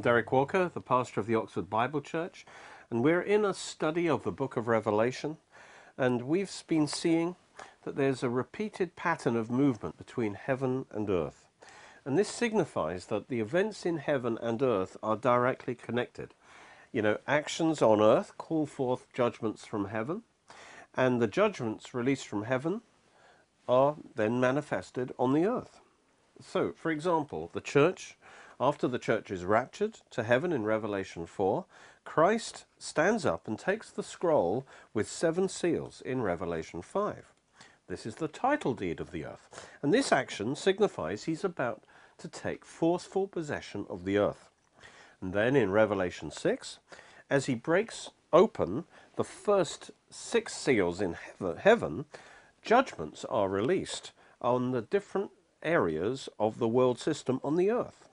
[0.00, 2.46] I'm Derek Walker, the pastor of the Oxford Bible Church,
[2.88, 5.36] and we're in a study of the book of Revelation,
[5.98, 7.36] and we've been seeing
[7.82, 11.44] that there's a repeated pattern of movement between heaven and earth.
[12.06, 16.32] And this signifies that the events in heaven and earth are directly connected.
[16.92, 20.22] You know, actions on earth call forth judgments from heaven,
[20.96, 22.80] and the judgments released from heaven
[23.68, 25.78] are then manifested on the earth.
[26.40, 28.16] So, for example, the church,
[28.60, 31.64] after the church is raptured to heaven in Revelation 4,
[32.04, 37.32] Christ stands up and takes the scroll with seven seals in Revelation 5.
[37.88, 39.66] This is the title deed of the earth.
[39.80, 41.84] And this action signifies he's about
[42.18, 44.50] to take forceful possession of the earth.
[45.22, 46.78] And then in Revelation 6,
[47.30, 48.84] as he breaks open
[49.16, 51.16] the first six seals in
[51.58, 52.04] heaven,
[52.62, 55.30] judgments are released on the different
[55.62, 58.09] areas of the world system on the earth.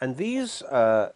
[0.00, 1.12] And these, uh,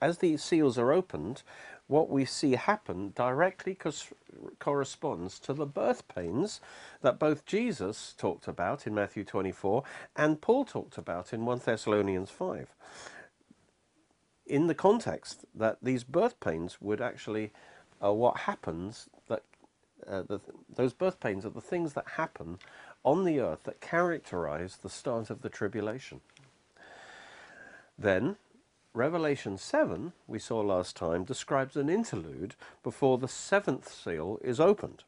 [0.00, 1.42] as these seals are opened,
[1.86, 3.76] what we see happen directly
[4.60, 6.60] corresponds to the birth pains
[7.02, 9.82] that both Jesus talked about in Matthew 24
[10.16, 12.68] and Paul talked about in 1 Thessalonians 5.
[14.46, 17.50] In the context that these birth pains would actually
[18.00, 19.42] are what happens that
[20.06, 20.40] uh, the,
[20.74, 22.58] those birth pains are the things that happen
[23.04, 26.20] on the earth that characterize the start of the tribulation.
[28.00, 28.36] Then
[28.94, 35.04] Revelation 7, we saw last time, describes an interlude before the seventh seal is opened.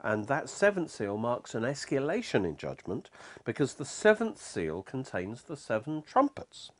[0.00, 3.08] And that seventh seal marks an escalation in judgment
[3.44, 6.70] because the seventh seal contains the seven trumpets.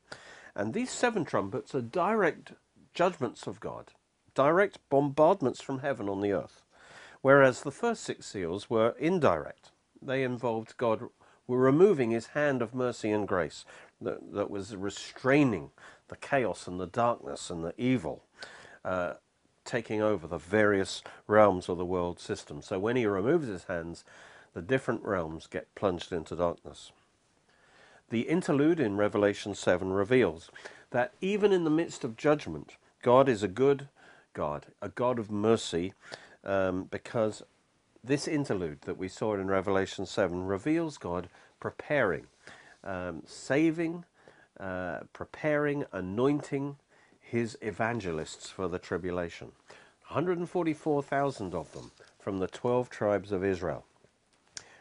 [0.54, 2.52] And these seven trumpets are direct
[2.92, 3.92] judgments of God,
[4.34, 6.62] direct bombardments from heaven on the earth.
[7.22, 9.70] Whereas the first six seals were indirect.
[10.02, 11.08] They involved God
[11.46, 13.64] were removing his hand of mercy and grace
[14.00, 15.70] that, that was restraining
[16.08, 18.22] the chaos and the darkness and the evil
[18.84, 19.14] uh,
[19.64, 22.62] taking over the various realms of the world system.
[22.62, 24.04] So when he removes his hands,
[24.54, 26.92] the different realms get plunged into darkness.
[28.08, 30.50] The interlude in Revelation 7 reveals
[30.90, 33.88] that even in the midst of judgment, God is a good
[34.32, 35.92] God, a God of mercy,
[36.44, 37.42] um, because
[38.04, 41.28] this interlude that we saw in Revelation 7 reveals God
[41.58, 42.26] preparing,
[42.86, 44.04] um, saving,
[44.58, 46.76] uh, preparing, anointing
[47.20, 49.52] his evangelists for the tribulation.
[50.08, 53.84] 144,000 of them from the 12 tribes of Israel.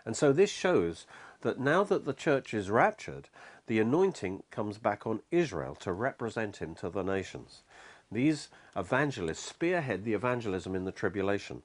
[0.05, 1.07] And so this shows
[1.41, 3.29] that now that the church is raptured,
[3.67, 7.63] the anointing comes back on Israel to represent him to the nations.
[8.11, 11.63] These evangelists spearhead the evangelism in the tribulation.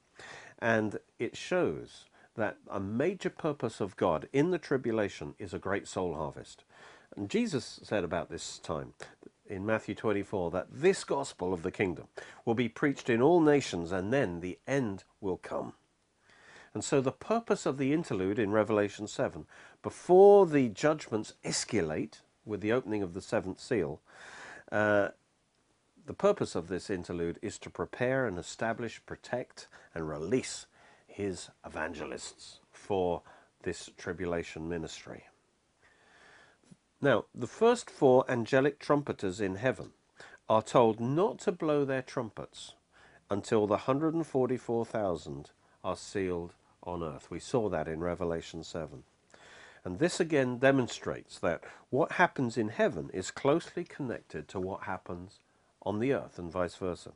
[0.59, 2.07] And it shows
[2.37, 6.65] that a major purpose of God in the tribulation is a great soul harvest.
[7.17, 8.95] And Jesus said about this time
[9.47, 12.07] in Matthew 24 that this gospel of the kingdom
[12.45, 15.75] will be preached in all nations and then the end will come.
[16.73, 19.45] And so the purpose of the interlude in Revelation 7,
[19.83, 24.01] before the judgments escalate with the opening of the seventh seal,
[24.71, 25.09] uh,
[26.07, 30.67] the purpose of this interlude is to prepare and establish, protect and release
[31.11, 33.23] his evangelists for
[33.63, 35.25] this tribulation ministry.
[37.03, 39.93] Now, the first four angelic trumpeters in heaven
[40.49, 42.75] are told not to blow their trumpets
[43.31, 45.51] until the 144,000
[45.83, 47.31] are sealed on earth.
[47.31, 49.05] We saw that in Revelation 7.
[49.85, 55.39] And this again demonstrates that what happens in heaven is closely connected to what happens
[55.83, 57.13] on the earth and vice versa.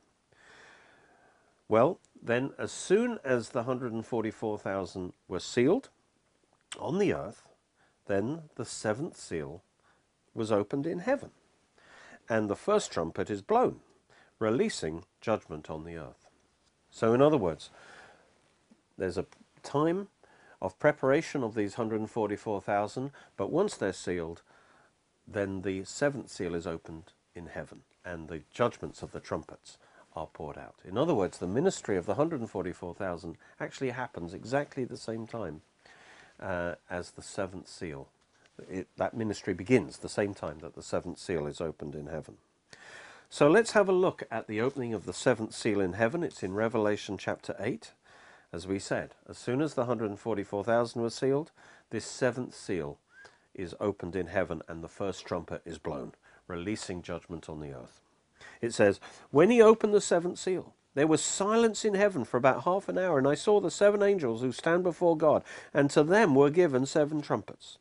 [1.67, 5.89] Well, then as soon as the 144,000 were sealed
[6.79, 7.43] on the earth,
[8.07, 9.63] then the seventh seal
[10.33, 11.31] was opened in heaven,
[12.29, 13.79] and the first trumpet is blown,
[14.37, 16.27] releasing judgment on the earth.
[16.91, 17.69] So, in other words,
[18.97, 19.25] there's a
[19.63, 20.09] time
[20.61, 24.41] of preparation of these 144,000, but once they're sealed,
[25.27, 29.77] then the seventh seal is opened in heaven, and the judgments of the trumpets
[30.15, 30.75] are poured out.
[30.83, 35.61] In other words, the ministry of the 144,000 actually happens exactly the same time
[36.39, 38.07] uh, as the seventh seal
[38.69, 42.37] it, that ministry begins the same time that the seventh seal is opened in heaven.
[43.29, 46.23] So let's have a look at the opening of the seventh seal in heaven.
[46.23, 47.91] It's in Revelation chapter 8.
[48.53, 51.51] As we said, as soon as the 144,000 were sealed,
[51.89, 52.97] this seventh seal
[53.53, 56.13] is opened in heaven and the first trumpet is blown,
[56.47, 58.01] releasing judgment on the earth.
[58.61, 58.99] It says,
[59.31, 62.97] When he opened the seventh seal, there was silence in heaven for about half an
[62.97, 65.43] hour, and I saw the seven angels who stand before God,
[65.73, 67.77] and to them were given seven trumpets.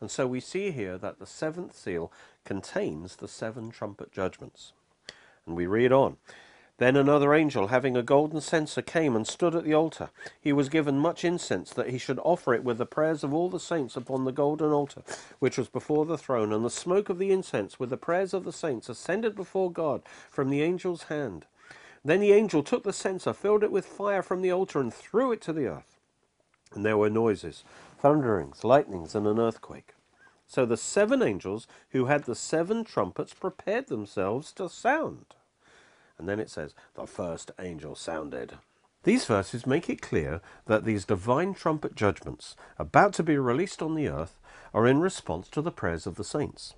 [0.00, 2.12] And so we see here that the seventh seal
[2.44, 4.72] contains the seven trumpet judgments.
[5.46, 6.18] And we read on.
[6.78, 10.10] Then another angel, having a golden censer, came and stood at the altar.
[10.40, 13.50] He was given much incense, that he should offer it with the prayers of all
[13.50, 15.02] the saints upon the golden altar,
[15.40, 16.52] which was before the throne.
[16.52, 20.02] And the smoke of the incense, with the prayers of the saints, ascended before God
[20.30, 21.46] from the angel's hand.
[22.04, 25.32] Then the angel took the censer, filled it with fire from the altar, and threw
[25.32, 25.98] it to the earth.
[26.72, 27.64] And there were noises,
[27.98, 29.94] thunderings, lightnings, and an earthquake.
[30.46, 35.34] So the seven angels who had the seven trumpets prepared themselves to sound.
[36.18, 38.54] And then it says, the first angel sounded.
[39.04, 43.94] These verses make it clear that these divine trumpet judgments, about to be released on
[43.94, 44.38] the earth,
[44.74, 46.74] are in response to the prayers of the saints.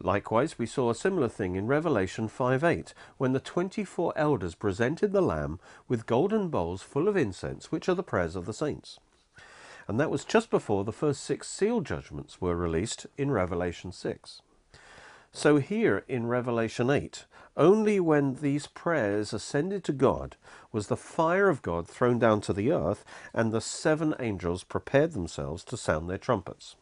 [0.00, 5.12] Likewise, we saw a similar thing in Revelation 5 8, when the 24 elders presented
[5.12, 8.98] the Lamb with golden bowls full of incense, which are the prayers of the saints.
[9.86, 14.40] And that was just before the first six seal judgments were released in Revelation 6.
[15.30, 17.26] So here in Revelation 8,
[17.56, 20.36] only when these prayers ascended to God
[20.72, 23.04] was the fire of God thrown down to the earth,
[23.34, 26.76] and the seven angels prepared themselves to sound their trumpets.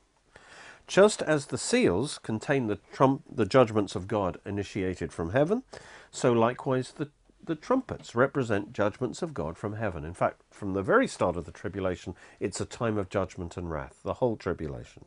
[0.86, 5.62] Just as the seals contain the, trump, the judgments of God initiated from heaven,
[6.10, 7.10] so likewise the,
[7.44, 10.04] the trumpets represent judgments of God from heaven.
[10.04, 13.70] In fact, from the very start of the tribulation, it's a time of judgment and
[13.70, 15.04] wrath, the whole tribulation.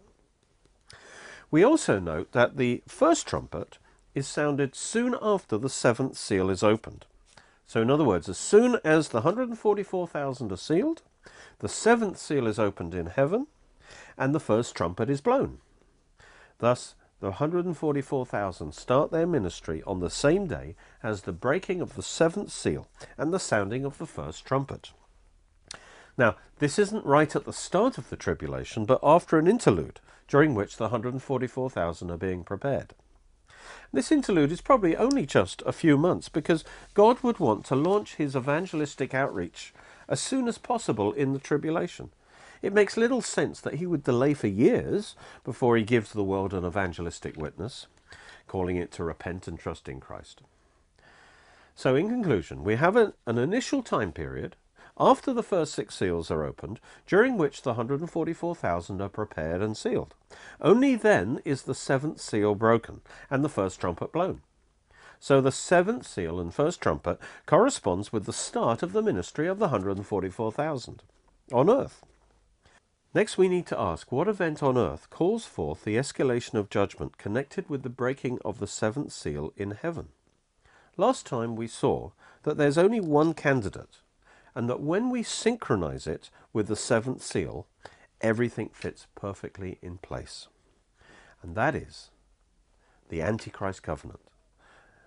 [1.51, 3.77] We also note that the first trumpet
[4.13, 7.05] is sounded soon after the seventh seal is opened.
[7.65, 11.01] So, in other words, as soon as the 144,000 are sealed,
[11.59, 13.47] the seventh seal is opened in heaven,
[14.17, 15.59] and the first trumpet is blown.
[16.59, 22.03] Thus, the 144,000 start their ministry on the same day as the breaking of the
[22.03, 22.87] seventh seal
[23.17, 24.91] and the sounding of the first trumpet.
[26.17, 30.53] Now, this isn't right at the start of the tribulation, but after an interlude, during
[30.53, 32.93] which the 144,000 are being prepared.
[33.93, 38.15] This interlude is probably only just a few months because God would want to launch
[38.15, 39.71] his evangelistic outreach
[40.09, 42.09] as soon as possible in the tribulation.
[42.63, 46.55] It makes little sense that he would delay for years before he gives the world
[46.55, 47.85] an evangelistic witness,
[48.47, 50.41] calling it to repent and trust in Christ.
[51.75, 54.55] So, in conclusion, we have an, initial time period
[54.97, 60.13] after the first six seals are opened, during which the 144,000 are prepared and sealed.
[60.61, 64.41] Only then is the seventh seal broken and the first trumpet blown.
[65.19, 69.57] So the seventh seal and first trumpet corresponds with the start of the ministry of
[69.57, 71.01] the 144,000
[71.51, 72.03] on earth.
[73.15, 77.17] Next, we need to ask what event on earth calls forth the escalation of judgment
[77.17, 80.09] connected with the breaking of the seventh seal in heaven.
[80.97, 83.99] Last time we saw that there's only one candidate,
[84.55, 87.67] and that when we synchronize it with the seventh seal,
[88.21, 90.47] everything fits perfectly in place.
[91.41, 92.09] And that is
[93.09, 94.21] the Antichrist covenant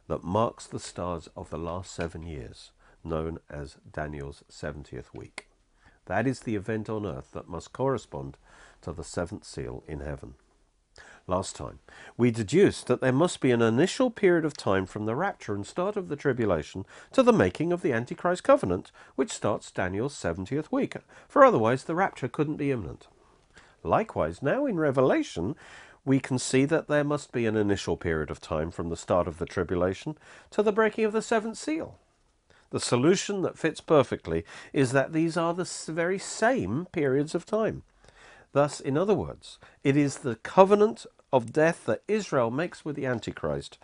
[0.08, 2.70] that marks the stars of the last seven years,
[3.02, 5.48] known as Daniel's 70th week.
[6.06, 8.36] That is the event on earth that must correspond
[8.82, 10.34] to the seventh seal in heaven
[11.26, 11.78] last time,
[12.16, 15.66] we deduced that there must be an initial period of time from the rapture and
[15.66, 20.70] start of the tribulation to the making of the Antichrist covenant, which starts Daniel's 70th
[20.70, 20.94] week,
[21.28, 23.08] for otherwise the rapture couldn't be imminent.
[23.82, 25.56] Likewise, now in Revelation,
[26.04, 29.26] we can see that there must be an initial period of time from the start
[29.26, 30.16] of the tribulation
[30.50, 31.98] to the breaking of the seventh seal.
[32.70, 37.82] The solution that fits perfectly is that these are the very same periods of time.
[38.52, 43.06] Thus, in other words, it is the covenant of death that Israel makes with the
[43.06, 43.78] Antichrist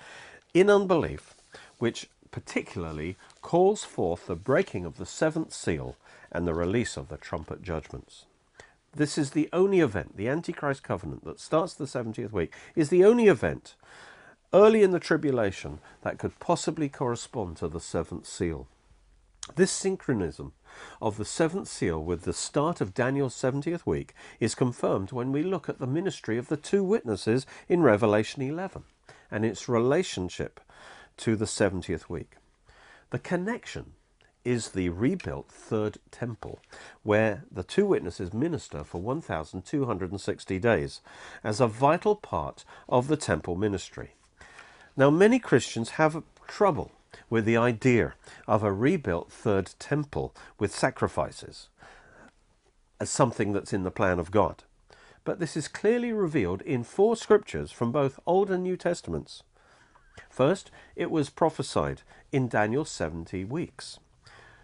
[0.54, 1.35] in unbelief,
[1.78, 5.97] which particularly calls forth the breaking of the seventh seal
[6.30, 8.25] and the release of the trumpet judgments.
[8.94, 13.04] This is the only event, the Antichrist covenant that starts the 70th week, is the
[13.04, 13.75] only event
[14.52, 18.66] early in the tribulation that could possibly correspond to the seventh seal.
[19.57, 20.53] This synchronism
[21.01, 25.43] of the seventh seal with the start of Daniel's 70th week is confirmed when we
[25.43, 28.85] look at the ministry of the two witnesses in Revelation 11
[29.31, 30.61] and its relationship
[31.19, 32.37] to the 70th week.
[33.11, 33.93] The connection
[34.45, 36.61] is the rebuilt third temple,
[37.03, 41.01] where the two witnesses minister for 1,260 days
[41.45, 44.15] as a vital part of the temple ministry.
[44.97, 46.93] Now, many Christians have trouble
[47.28, 48.14] with the idea
[48.47, 51.69] of a rebuilt third temple with sacrifices
[53.00, 54.62] as something that's in the plan of God.
[55.25, 59.42] But this is clearly revealed in four scriptures from both Old and New Testaments.
[60.28, 63.99] First, it was prophesied in Daniel 70 weeks.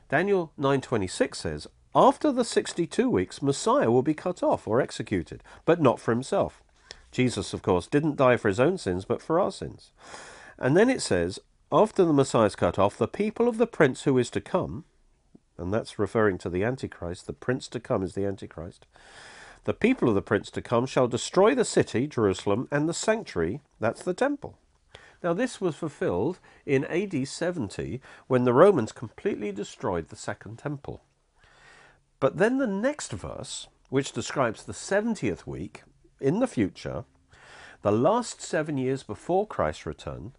[0.09, 5.81] Daniel 9:26 says, after the 62 weeks, Messiah will be cut off or executed, but
[5.81, 6.62] not for himself.
[7.11, 9.90] Jesus, of course, didn't die for his own sins, but for our sins.
[10.59, 11.40] And then it says,
[11.71, 14.85] after the Messiah is cut off, the people of the prince who is to come,
[15.59, 18.87] and that's referring to the Antichrist, the prince to come is the Antichrist.
[19.65, 23.61] The people of the prince to come shall destroy the city, Jerusalem, and the sanctuary,
[23.81, 24.59] that's the temple.
[25.23, 31.03] Now, this was fulfilled in AD 70 when the Romans completely destroyed the Second Temple.
[32.21, 35.83] But then the next verse, which describes the 70th week
[36.21, 37.05] in the future,
[37.83, 40.33] the last seven years before Christ's return,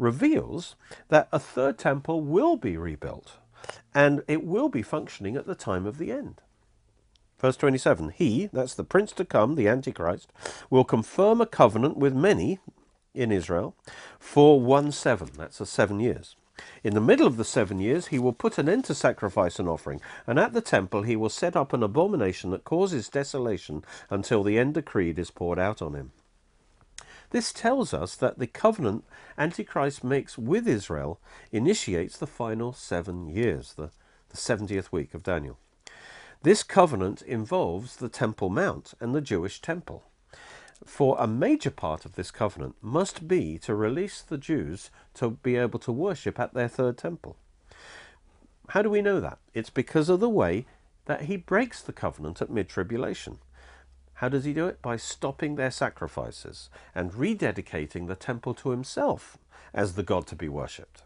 [0.00, 0.76] reveals
[1.08, 3.38] that a third temple will be rebuilt
[3.94, 6.40] and it will be functioning at the time of the end.
[7.38, 10.32] Verse 27 He, that's the prince to come, the Antichrist,
[10.68, 12.58] will confirm a covenant with many
[13.14, 13.74] in Israel
[14.18, 15.30] for one seven.
[15.36, 16.36] That's a seven years.
[16.84, 19.68] In the middle of the seven years, he will put an end to sacrifice and
[19.68, 24.42] offering, and at the temple he will set up an abomination that causes desolation until
[24.42, 26.12] the end decreed is poured out on him.
[27.30, 29.04] This tells us that the covenant
[29.38, 31.20] Antichrist makes with Israel
[31.52, 33.90] initiates the final seven years, the,
[34.28, 35.58] the 70th week of Daniel.
[36.42, 40.04] This covenant involves the Temple Mount and the Jewish temple
[40.84, 45.56] for a major part of this covenant must be to release the Jews to be
[45.56, 47.36] able to worship at their third temple.
[48.68, 49.38] How do we know that?
[49.52, 50.66] It's because of the way
[51.06, 53.38] that he breaks the covenant at mid tribulation.
[54.20, 54.82] How does he do it?
[54.82, 59.38] By stopping their sacrifices and rededicating the temple to himself
[59.72, 61.04] as the God to be worshipped.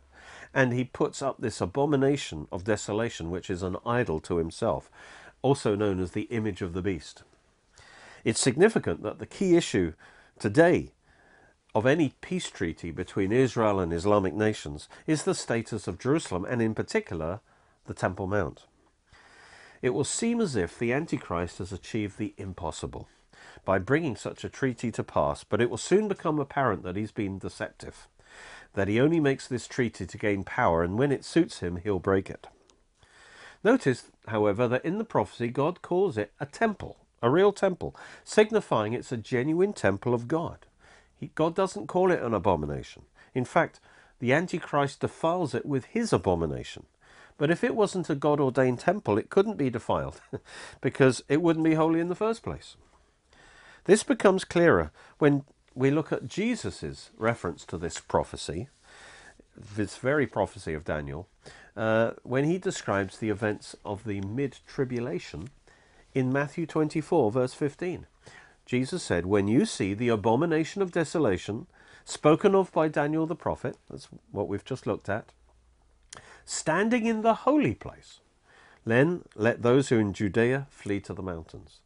[0.53, 4.91] And he puts up this abomination of desolation, which is an idol to himself,
[5.43, 7.23] also known as the image of the beast.
[8.25, 9.93] It's significant that the key issue
[10.41, 10.91] today
[11.73, 16.61] of any peace treaty between Israel and Islamic nations is the status of Jerusalem and,
[16.61, 17.39] in particular,
[17.87, 18.65] the Temple Mount.
[19.85, 23.07] It will seem as if the Antichrist has achieved the impossible
[23.67, 27.13] by bringing such a treaty to pass, but it will soon become apparent that he's
[27.13, 28.09] been deceptive,
[28.73, 31.99] that he only makes this treaty to gain power, and when it suits him, he'll
[31.99, 32.47] break it.
[33.63, 38.95] Notice, however, that in the prophecy, God calls it a temple a real temple, signifying
[38.95, 40.61] it's a genuine temple of God.
[41.15, 43.03] He, God doesn't call it an abomination.
[43.35, 43.81] In fact,
[44.19, 46.87] the Antichrist defiles it with his abomination.
[47.37, 50.21] But if it wasn't a God ordained temple, it couldn't be defiled
[50.81, 52.77] because it wouldn't be holy in the first place.
[53.85, 58.69] This becomes clearer when we look at Jesus' reference to this prophecy,
[59.57, 61.29] this very prophecy of Daniel,
[61.77, 65.49] uh, when he describes the events of the mid tribulation
[66.15, 68.07] in Matthew 24, verse 15.
[68.65, 71.67] Jesus said, When you see the abomination of desolation
[72.05, 75.33] spoken of by Daniel the prophet, that's what we've just looked at,
[76.45, 78.21] standing in the holy place,
[78.85, 81.81] then let those who in Judea flee to the mountains.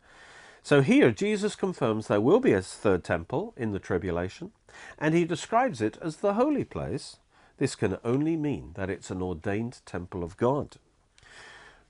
[0.63, 4.53] So here Jesus confirms there will be a third temple in the tribulation,
[4.99, 7.17] and he describes it as the holy place.
[7.57, 10.77] This can only mean that it's an ordained temple of God.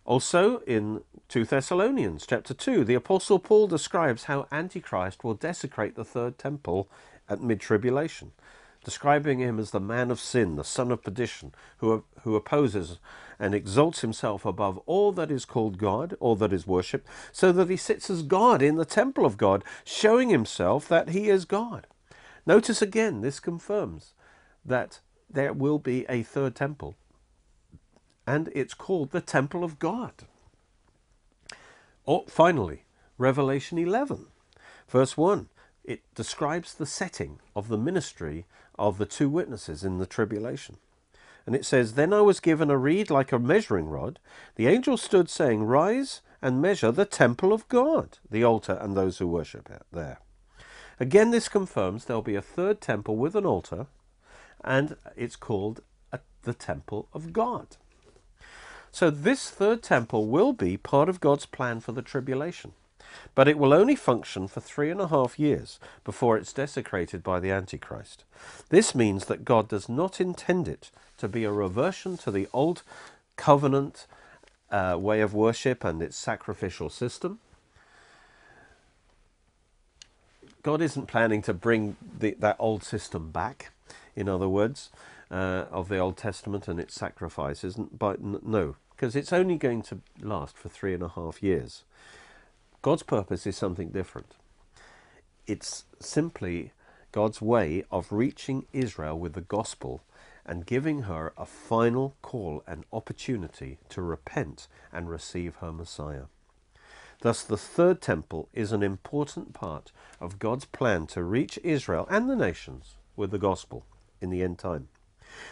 [0.05, 6.05] Also, in 2 Thessalonians chapter 2, the Apostle Paul describes how Antichrist will desecrate the
[6.05, 6.89] third temple
[7.29, 8.33] at mid tribulation,
[8.89, 12.99] describing him as the man of sin, the son of perdition, who, who opposes
[13.39, 17.69] and exalts himself above all that is called God, all that is worshipped, so that
[17.69, 21.87] he sits as God in the temple of God, showing himself that he is God.
[22.47, 24.15] Notice again, this confirms
[24.65, 26.97] that there will be a third temple
[28.27, 30.13] and it's called the Temple of God.
[32.07, 32.85] Oh, finally,
[33.19, 34.27] Revelation 11,
[34.89, 35.49] verse 1.
[35.83, 38.45] It describes the setting of the ministry
[38.79, 40.77] of the two witnesses in the tribulation.
[41.47, 44.19] And it says, Then I was given a reed like a measuring rod.
[44.57, 49.19] The angel stood saying, Rise and measure the temple of God, the altar, and those
[49.19, 50.19] who worship it there.
[51.01, 53.87] Again, this confirms there'll be a third temple with an altar,
[54.63, 55.81] and it's called
[56.13, 57.77] a, the temple of God.
[58.91, 62.73] So this third temple will be part of God's plan for the tribulation.
[63.35, 67.41] But it will only function for three and a half years before it's desecrated by
[67.41, 68.25] the Antichrist.
[68.69, 72.83] This means that God does not intend it to be a reversion to the old
[73.37, 74.07] covenant
[74.71, 77.39] uh, way of worship and its sacrificial system.
[80.63, 83.71] God isn't planning to bring the, that old system back,
[84.17, 84.91] in other words
[85.31, 90.01] uh, of the Old Testament and its sacrifices, but no, because it's only going to
[90.21, 91.85] last for three and a half years.
[92.81, 94.35] God's purpose is something different.
[95.47, 96.73] It's simply
[97.11, 100.03] God's way of reaching Israel with the gospel
[100.47, 106.25] and giving her a final call and opportunity to repent and receive her Messiah.
[107.21, 112.31] Thus, the third temple is an important part of God's plan to reach Israel and
[112.31, 113.85] the nations with the gospel
[114.21, 114.89] in the end time.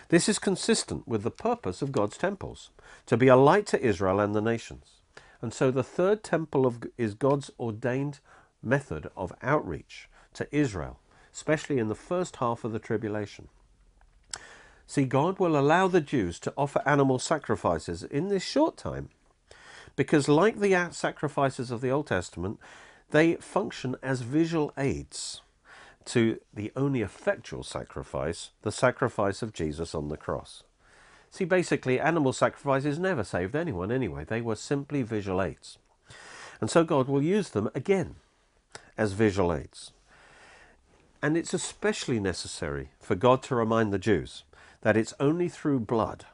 [0.08, 2.70] This is consistent with the purpose of God's temples
[3.06, 4.95] to be a light to Israel and the nations.
[5.42, 8.20] And so the third temple of, is God's ordained
[8.62, 10.98] method of outreach to Israel,
[11.32, 13.48] especially in the first half of the tribulation.
[14.86, 19.08] See, God will allow the Jews to offer animal sacrifices in this short time
[19.96, 22.60] because, like the sacrifices of the Old Testament,
[23.10, 25.40] they function as visual aids
[26.06, 30.62] to the only effectual sacrifice, the sacrifice of Jesus on the cross.
[31.36, 34.24] See, basically, animal sacrifices never saved anyone anyway.
[34.24, 35.76] They were simply visual aids.
[36.62, 38.14] And so God will use them again
[38.96, 39.92] as visual aids.
[41.20, 44.44] And it's especially necessary for God to remind the Jews
[44.80, 46.24] that it's only through blood,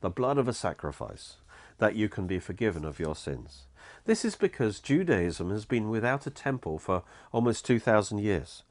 [0.00, 1.36] the blood of a sacrifice,
[1.78, 3.66] that you can be forgiven of your sins.
[4.04, 8.64] This is because Judaism has been without a temple for almost 2,000 years,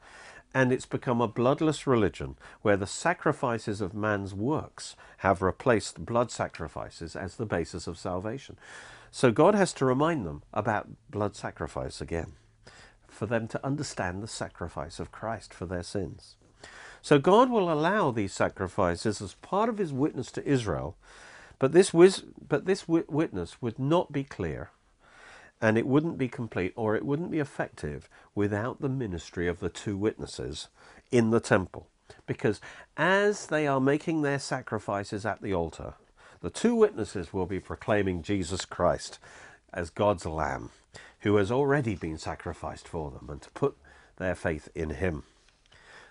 [0.54, 6.32] and it's become a bloodless religion where the sacrifices of man's works have replaced blood
[6.32, 8.58] sacrifices as the basis of salvation.
[9.12, 12.34] So God has to remind them about blood sacrifice again,
[13.08, 16.36] for them to understand the sacrifice of Christ for their sins.
[17.02, 20.98] So God will allow these sacrifices as part of his witness to Israel,
[21.60, 24.72] but this, but this witness would not be clear
[25.62, 29.70] and it wouldn't be complete or it wouldn't be effective without the ministry of the
[29.70, 30.68] two witnesses
[31.12, 31.88] in the temple.
[32.26, 32.62] Because
[32.96, 35.96] as they are making their sacrifices at the altar,
[36.42, 39.20] the two witnesses will be proclaiming Jesus Christ
[39.74, 40.70] as God's Lamb,
[41.22, 43.76] who has already been sacrificed for them, and to put
[44.18, 45.24] their faith in him.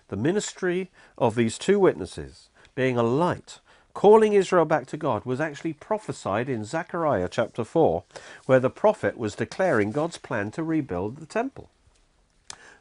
[0.09, 3.59] The ministry of these two witnesses, being a light,
[3.97, 8.03] calling Israel back to God, was actually prophesied in Zechariah chapter 4,
[8.45, 11.71] where the prophet was declaring God's plan to rebuild the temple.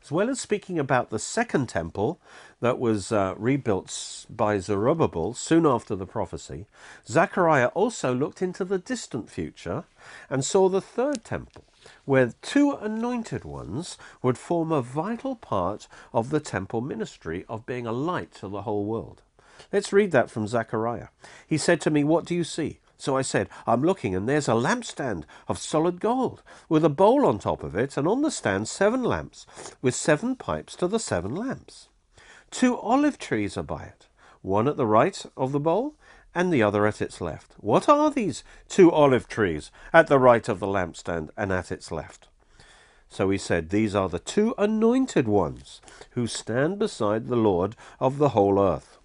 [0.02, 2.20] As well as speaking about the second temple
[2.61, 6.66] that was uh, rebuilt by Zerubbabel soon after the prophecy,
[7.09, 9.85] Zechariah also looked into the distant future
[10.29, 11.64] and saw the third temple,
[12.05, 17.87] where two anointed ones would form a vital part of the temple ministry of being
[17.87, 19.22] a light to the whole world.
[19.73, 21.09] Let's read that from Zechariah.
[21.47, 22.81] He said to me, What do you see?
[22.99, 27.27] So I said, I'm looking, and there's a lampstand of solid gold, with a bowl
[27.27, 29.47] on top of it, and on the stand seven lamps,
[29.83, 31.88] with seven pipes to the seven lamps.
[32.51, 34.07] Two olive trees are by it,
[34.40, 35.95] one at the right of the bowl,
[36.35, 37.55] and the other at its left.
[37.59, 41.90] What are these two olive trees at the right of the lampstand and at its
[41.90, 42.29] left?
[43.09, 48.19] So he said, These are the two anointed ones who stand beside the Lord of
[48.19, 48.96] the whole earth.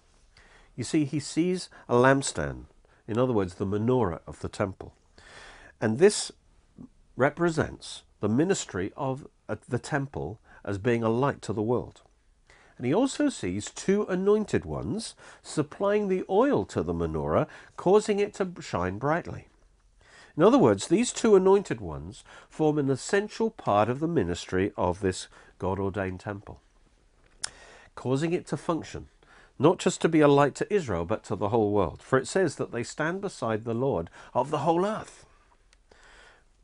[0.76, 2.64] You see, he sees a lampstand,
[3.06, 4.94] in other words, the menorah of the temple.
[5.80, 6.32] And this
[7.16, 12.02] represents the ministry of uh, the temple as being a light to the world.
[12.78, 18.34] And he also sees two anointed ones supplying the oil to the menorah, causing it
[18.34, 19.48] to shine brightly.
[20.36, 25.00] In other words, these two anointed ones form an essential part of the ministry of
[25.00, 26.60] this God ordained temple,
[27.94, 29.08] causing it to function,
[29.62, 32.02] not just to be a light to Israel, but to the whole world.
[32.02, 35.24] For it says that they stand beside the Lord of the whole earth.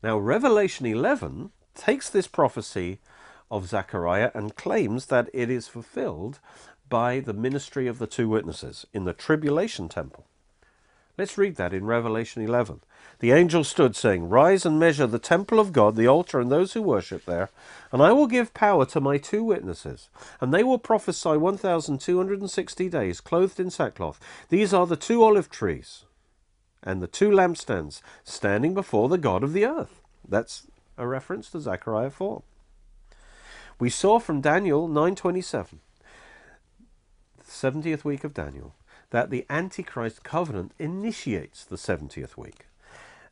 [0.03, 2.99] Now, Revelation 11 takes this prophecy
[3.49, 6.39] of Zechariah and claims that it is fulfilled
[6.87, 10.25] by the ministry of the two witnesses in the tribulation temple.
[11.19, 12.79] Let's read that in Revelation 11.
[13.19, 16.71] The angel stood, saying, Rise and measure the temple of God, the altar, and those
[16.71, 17.49] who worship there,
[17.91, 20.07] and I will give power to my two witnesses,
[20.39, 24.17] and they will prophesy 1,260 days, clothed in sackcloth.
[24.47, 26.05] These are the two olive trees
[26.81, 29.99] and the two lampstands standing before the God of the earth.
[30.25, 32.43] That's a reference to Zechariah 4.
[33.77, 35.79] We saw from Daniel 9:27,
[37.45, 38.73] 70th week of Daniel,
[39.11, 42.67] that the Antichrist covenant initiates the 70th week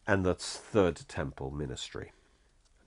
[0.07, 2.11] and the third temple ministry.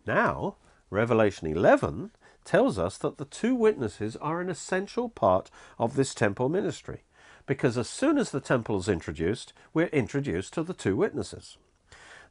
[0.07, 0.57] Now,
[0.91, 2.11] Revelation 11
[2.45, 7.03] tells us that the two witnesses are an essential part of this temple ministry
[7.47, 11.59] because as soon as the temple is introduced, we're introduced to the two witnesses.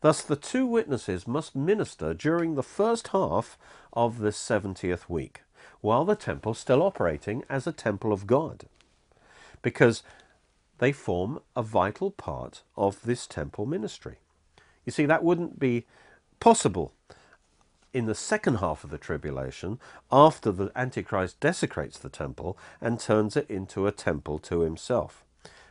[0.02, 3.58] Thus, the two witnesses must minister during the first half
[3.92, 5.42] of this 70th week,
[5.82, 8.66] while the temple still operating as a temple of God,
[9.62, 10.04] because
[10.80, 14.18] they form a vital part of this temple ministry.
[14.86, 15.86] You see, that wouldn't be
[16.40, 16.94] possible
[17.94, 19.80] in the second half of the tribulation
[20.12, 25.24] after the Antichrist desecrates the temple and turns it into a temple to himself.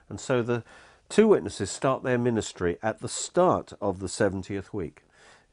[0.09, 0.64] And so the
[1.09, 5.03] two witnesses start their ministry at the start of the 70th week,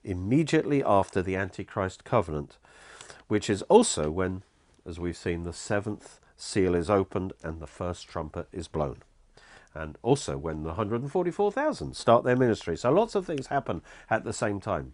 [0.04, 2.58] immediately after the Antichrist covenant,
[3.28, 4.44] which is also when,
[4.86, 8.98] as we've seen, the seventh seal is opened and the first trumpet is blown.
[9.75, 12.77] And also when the 144,000 start their ministry.
[12.77, 14.93] So lots of things happen at the same time.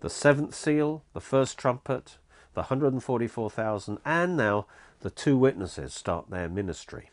[0.00, 2.18] The seventh seal, the first trumpet,
[2.54, 4.66] the 144,000, and now
[5.00, 7.10] the two witnesses start their ministry.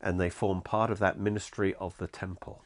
[0.00, 2.62] And they form part of that ministry of the temple.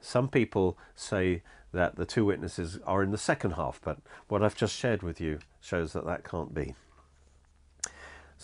[0.00, 1.42] Some people say
[1.72, 5.20] that the two witnesses are in the second half, but what I've just shared with
[5.20, 6.74] you shows that that can't be.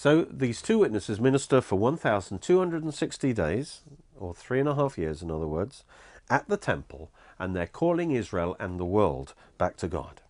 [0.00, 3.82] So these two witnesses minister for 1,260 days,
[4.18, 5.84] or three and a half years, in other words,
[6.30, 10.22] at the temple, and they're calling Israel and the world back to God.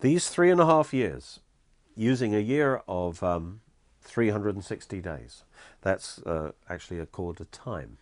[0.00, 1.40] These three and a half years,
[1.94, 3.62] using a year of um,
[4.02, 5.44] 360 days,
[5.80, 7.96] that's uh, actually a, called a time.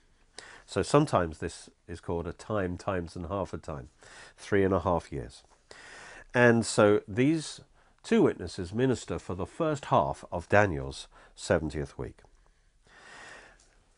[0.67, 3.91] So sometimes this is called a time times and half a time,
[4.37, 5.45] three and a half years.
[6.35, 7.61] And so these
[8.05, 12.19] two witnesses minister for the first half of Daniel's 70th week.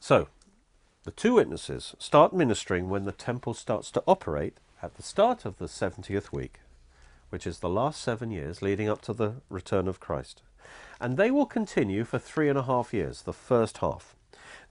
[0.01, 0.29] So,
[1.05, 5.59] the two witnesses start ministering when the temple starts to operate at the start of
[5.59, 6.61] the 70th week,
[7.31, 10.42] which is the last seven years leading up to the return of Christ.
[11.01, 14.14] And they will continue for three and a half years, the first half.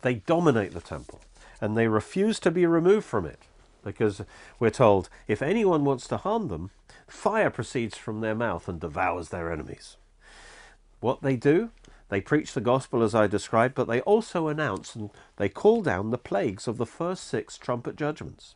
[0.02, 1.22] They dominate the temple
[1.62, 3.40] and they refuse to be removed from it
[3.84, 4.22] because
[4.60, 6.72] we're told if anyone wants to harm them,
[7.08, 9.98] fire proceeds from their mouth and devours their enemies.
[11.00, 11.70] What they do,
[12.10, 16.10] they preach the gospel as I described, but they also announce and they call down
[16.10, 18.56] the plagues of the first six trumpet judgments.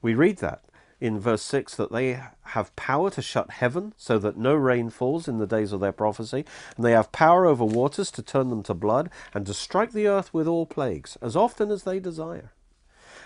[0.00, 0.62] We read that
[1.02, 5.26] in verse 6 that they have power to shut heaven so that no rain falls
[5.26, 6.44] in the days of their prophecy,
[6.76, 10.06] and they have power over waters to turn them to blood, and to strike the
[10.06, 12.52] earth with all plagues, as often as they desire.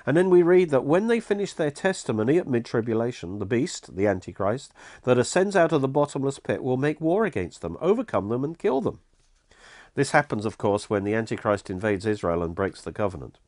[0.07, 3.97] And then we read that when they finish their testimony at mid tribulation, the beast,
[3.97, 8.29] the Antichrist, that ascends out of the bottomless pit will make war against them, overcome
[8.29, 9.01] them, and kill them.
[9.97, 13.39] This happens, of course, when the Antichrist invades Israel and breaks the covenant.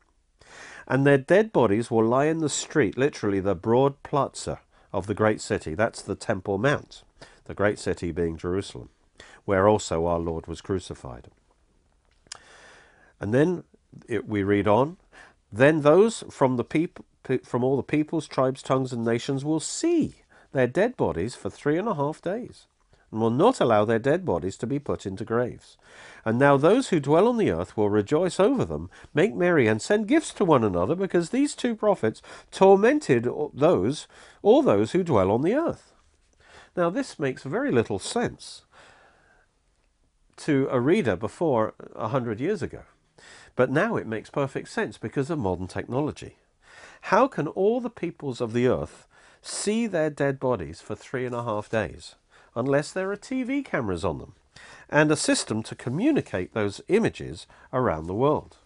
[0.88, 4.60] And their dead bodies will lie in the street, literally the broad plaza
[4.92, 5.74] of the great city.
[5.74, 7.04] That's the Temple Mount,
[7.44, 8.88] the great city being Jerusalem,
[9.44, 11.28] where also our Lord was crucified.
[13.20, 13.64] And then
[14.08, 14.96] it, we read on
[15.50, 16.90] then those from the
[17.44, 21.76] from all the peoples, tribes, tongues, and nations will see their dead bodies for three
[21.76, 22.66] and a half days,
[23.10, 25.76] and will not allow their dead bodies to be put into graves.
[26.24, 29.82] And now those who dwell on the earth will rejoice over them, make merry, and
[29.82, 34.06] send gifts to one another, because these two prophets tormented those,
[34.42, 35.92] all those who dwell on the earth.
[36.76, 38.64] Now this makes very little sense
[40.38, 42.82] to a reader before a hundred years ago.
[43.58, 46.36] But now it makes perfect sense because of modern technology.
[47.10, 49.08] How can all the peoples of the earth
[49.42, 52.14] see their dead bodies for three and a half days
[52.54, 54.34] unless there are TV cameras on them
[54.88, 58.58] and a system to communicate those images around the world?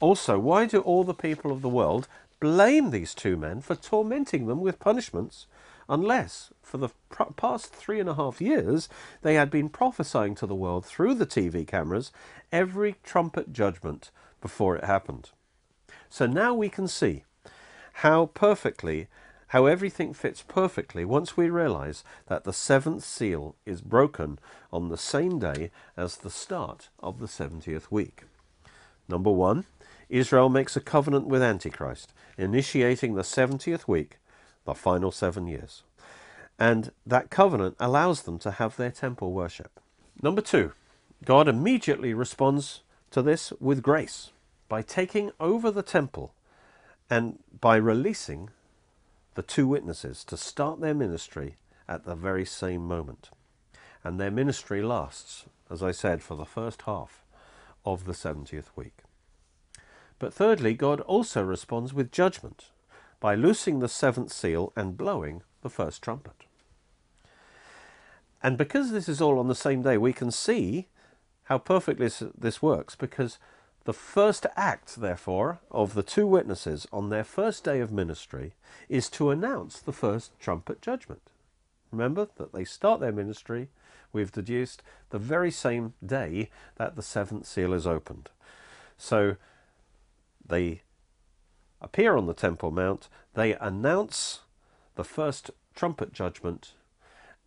[0.00, 2.08] Also, why do all the people of the world
[2.40, 5.46] blame these two men for tormenting them with punishments
[5.88, 6.88] unless for the
[7.36, 8.88] past three and a half years
[9.22, 12.12] they had been prophesying to the world through the TV cameras
[12.50, 15.30] every trumpet judgment before it happened.
[16.08, 17.24] So now we can see
[17.98, 19.08] how perfectly,
[19.48, 24.38] how everything fits perfectly once we realize that the seventh seal is broken
[24.72, 28.24] on the same day as the start of the 70th week.
[29.08, 29.64] Number one,
[30.08, 34.18] Israel makes a covenant with Antichrist, initiating the 70th week
[34.64, 35.82] the final seven years.
[36.58, 39.80] And that covenant allows them to have their temple worship.
[40.22, 40.72] Number two,
[41.24, 44.30] God immediately responds to this with grace
[44.68, 46.34] by taking over the temple
[47.10, 48.50] and by releasing
[49.34, 51.56] the two witnesses to start their ministry
[51.88, 53.30] at the very same moment.
[54.02, 57.24] And their ministry lasts, as I said, for the first half
[57.84, 58.98] of the 70th week.
[60.18, 62.66] But thirdly, God also responds with judgment
[63.24, 66.44] by loosing the seventh seal and blowing the first trumpet.
[68.42, 70.88] And because this is all on the same day, we can see
[71.44, 73.38] how perfectly this works because
[73.84, 78.52] the first act, therefore, of the two witnesses on their first day of ministry
[78.90, 81.22] is to announce the first trumpet judgment.
[81.90, 83.70] Remember that they start their ministry,
[84.12, 88.28] we've deduced, the very same day that the seventh seal is opened.
[88.98, 89.36] So
[90.46, 90.82] they
[91.84, 94.40] appear on the Temple Mount, they announce
[94.96, 96.72] the first trumpet judgment,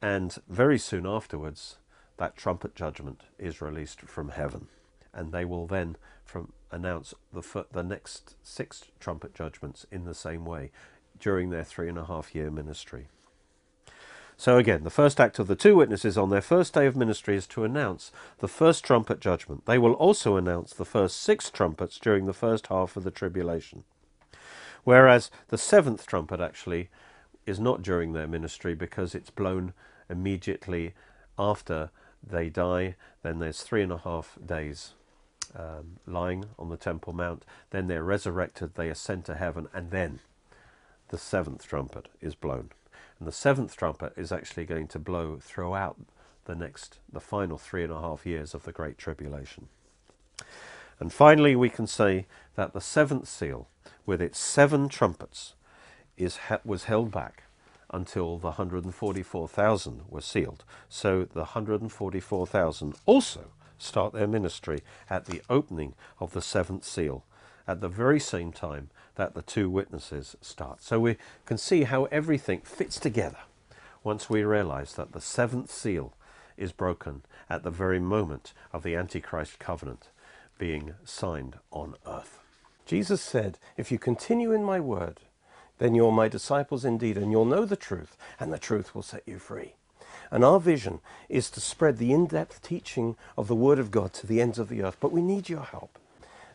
[0.01, 1.77] and very soon afterwards,
[2.17, 4.67] that trumpet judgment is released from heaven.
[5.17, 10.45] and they will then from announce the the next six trumpet judgments in the same
[10.45, 10.71] way
[11.19, 13.07] during their three and a half year ministry.
[14.39, 17.35] So again, the first act of the two witnesses on their first day of ministry
[17.35, 19.65] is to announce the first trumpet judgment.
[19.65, 23.83] They will also announce the first six trumpets during the first half of the tribulation.
[24.87, 26.87] Whereas the seventh trumpet actually
[27.45, 29.73] is not during their ministry because it's blown
[30.09, 30.93] immediately
[31.37, 31.89] after
[32.25, 32.95] they die.
[33.21, 34.93] Then there's three and a half days
[35.53, 37.43] um, lying on the Temple Mount.
[37.71, 40.21] Then they're resurrected, they ascend to heaven, and then
[41.09, 42.69] the seventh trumpet is blown.
[43.19, 45.97] And the seventh trumpet is actually going to blow throughout
[46.45, 49.67] the next, the final three and a half years of the Great Tribulation.
[50.97, 53.67] And finally, we can say that the seventh seal,
[54.07, 55.53] with its seven trumpets,
[56.17, 57.43] is, was held back
[57.91, 60.63] until the 144,000 were sealed.
[60.89, 67.23] So the 144,000 also start their ministry at the opening of the seventh seal,
[67.67, 70.81] at the very same time that the two witnesses start.
[70.81, 73.39] So we can see how everything fits together
[74.03, 76.13] once we realize that the seventh seal
[76.55, 80.09] is broken at the very moment of the Antichrist covenant
[80.57, 82.39] being signed on earth.
[82.87, 85.19] Jesus said, If you continue in my word,
[85.77, 89.23] then you're my disciples indeed, and you'll know the truth, and the truth will set
[89.25, 89.73] you free.
[90.31, 94.13] And our vision is to spread the in depth teaching of the Word of God
[94.13, 94.95] to the ends of the earth.
[95.01, 95.99] But we need your help.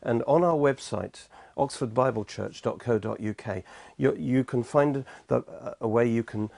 [0.03, 3.62] And on our website, oxfordbiblechurch.co.uk,
[3.99, 6.49] you, you can find the, a way you can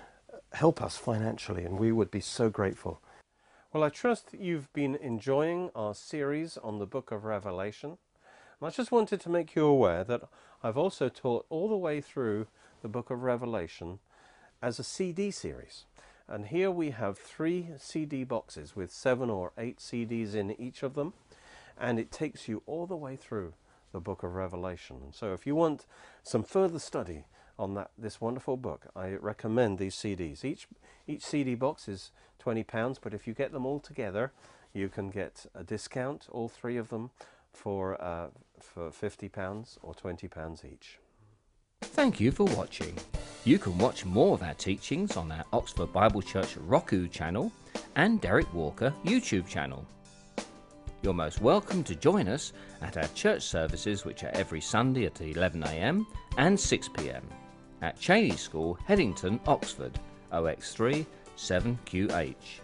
[0.53, 3.01] help us financially, and we would be so grateful.
[3.73, 7.99] Well, I trust that you've been enjoying our series on the book of Revelation.
[8.63, 10.23] I just wanted to make you aware that
[10.63, 12.47] I've also taught all the way through
[12.83, 13.99] the book of Revelation
[14.63, 15.85] as a CD series.
[16.29, 20.95] And here we have three CD boxes with seven or eight CDs in each of
[20.95, 21.13] them.
[21.79, 23.53] And it takes you all the way through
[23.93, 25.13] the book of Revelation.
[25.13, 25.87] So if you want
[26.23, 27.25] some further study
[27.59, 30.45] on that this wonderful book, I recommend these CDs.
[30.45, 30.67] Each
[31.07, 32.11] each CD box is
[32.43, 34.33] £20, but if you get them all together,
[34.73, 37.11] you can get a discount, all three of them,
[37.55, 38.29] for, uh,
[38.61, 40.99] for £50 or £20 each.
[41.83, 42.95] Thank you for watching.
[43.45, 47.53] You can watch more of our teachings on our Oxford Bible Church Roku channel
[47.97, 49.87] and Derek Walker YouTube channel.
[51.03, 55.17] You're most welcome to join us at our church services, which are every Sunday at
[55.17, 56.07] 11am
[56.39, 57.23] and 6pm
[57.83, 60.01] at Cheney School, Headington, Oxford,
[60.33, 61.05] OX3
[61.37, 62.64] 7QH.